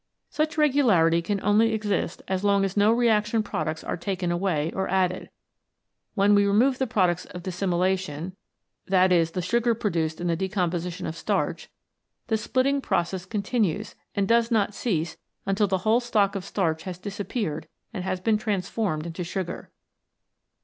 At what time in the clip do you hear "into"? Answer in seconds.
19.05-19.23